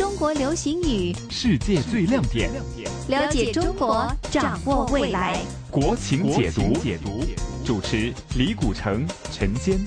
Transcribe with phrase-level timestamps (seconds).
[0.00, 2.50] 中国流行语，世界最亮点，
[3.08, 5.38] 了解中国，掌握未来。
[5.70, 7.22] 国情解读，解读，
[7.66, 9.78] 主持李古城、陈坚。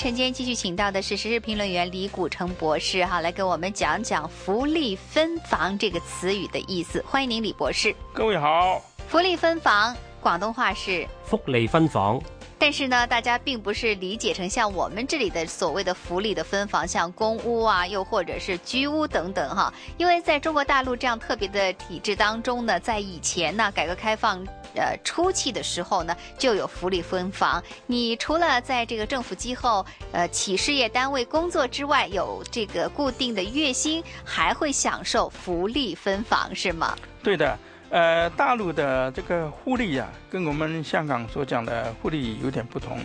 [0.00, 7.00] 陈坚继续请到的是时事评论员李古城博士，哈，来给我们讲讲“福利分房”这个词语的意思。
[7.06, 7.94] 欢迎您，李博士。
[8.12, 12.20] 各位好，福利分房，广东话是福利分房。
[12.60, 19.72] 但是呢，大家并不是理解成像我们这里的所谓的福利的分房，像公屋啊，又或者是居屋等等哈。
[19.96, 27.64] 因为在中国大陆这样特别的体制当中呢，在以前呢，改革开放呃初期的时候呢，就有福利分房。
[27.86, 36.94] 你除了在这个政府机构、呃企事业单位工作之外，有这个固定的月薪，还会享受福利分房，是吗？
[37.22, 37.58] 对的。
[37.90, 42.98] 呃，大陆的这个福利呀，跟我们香港所讲的福利有点不同。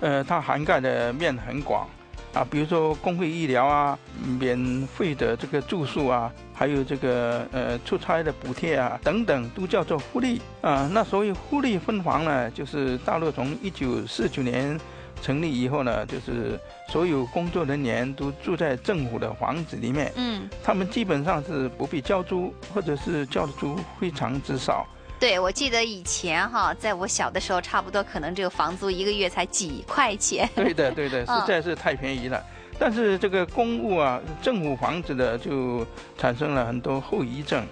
[0.00, 1.88] 呃，它涵盖的面很广
[2.34, 3.98] 啊，比如说公费医疗啊，
[4.38, 10.88] 免费的这个住宿啊，还有这个呃出差的补贴啊等等，都叫做福利啊。
[10.92, 14.78] 那所谓福利分房呢，就是大陆从一九四九年。
[15.22, 20.12] 成立以后呢，就是所有工作人员都住在政府的房子里面。
[20.16, 24.86] 嗯，他们基本上是不必交租，或者是交的租非常之少。
[25.18, 30.48] 对，我记得以前哈，在我小的时候，差不多可能这个房租一个月才几块钱。
[30.54, 32.42] 对的，对的， 实在是太便宜了。
[32.78, 37.62] 但是这个公务啊，政府房子的就产生了很多后遗症，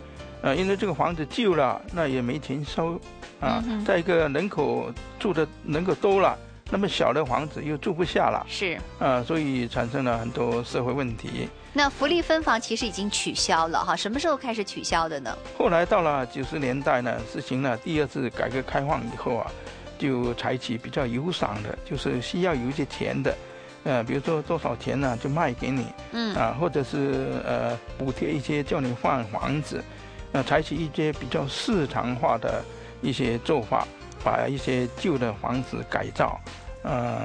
[0.43, 3.01] 呃，因为这个房子旧了，那也没钱收
[3.41, 3.65] 啊。
[3.87, 6.39] 再一个，人口住的人口多了。
[6.71, 11.49] 那么小的房子又住不下了，是啊，所以产生了很多社会问题。
[11.73, 15.37] 那福利分房其实已经取消了哈，什么时候开始取消的呢？
[15.57, 19.51] 后来到了九十年代呢，实行了第二次改革开放以后啊，
[19.99, 23.37] 就采取比较有赏的，就是需要有一些钱的，
[23.85, 29.83] 呃，比如说多少钱呢，就卖给你，嗯啊，或者是呃补贴一些叫你换房子，
[30.33, 32.63] 呃，采取一些比较市场化的
[33.01, 33.87] 一些做法。
[34.23, 36.41] 把一些旧的房子改造，
[36.83, 37.23] 呃，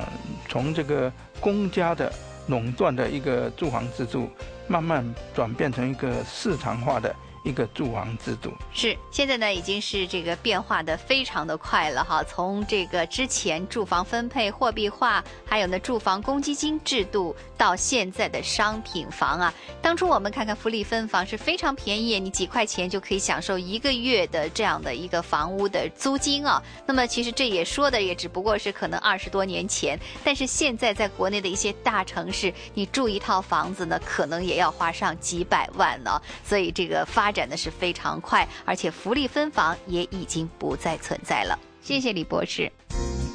[0.49, 2.11] 从这个公家的
[2.47, 4.29] 垄断的一个住房制度，
[4.67, 7.13] 慢慢转变成一个市场化的。
[7.43, 12.23] 一个住房制度是现在呢，已经是这个变化的非常的快了哈。
[12.23, 19.53] 从这个之前住房分配货币化，还有呢住房公积金制度，到现在的商品房啊。
[19.81, 26.63] 当初我们看看福利分房是非常便宜，你几块钱就可以享受一个月的这样的一个房屋的租金啊。
[26.85, 36.21] 那么其实这也说的也只不过是可能二十多年前，但是现在在国内的一些大城市，你住一套房子呢，可能也要花上几百万呢。
[36.45, 41.57] 所以这个发展的是非常快，而且福利分房也已经不再存在了。
[41.81, 42.71] 谢谢李博士。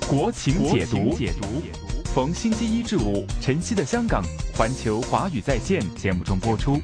[0.09, 1.47] 国情解读，解读，
[2.15, 4.23] 逢星期一至五，晨曦的香港，
[4.57, 6.81] 环球华语在线节目中播出。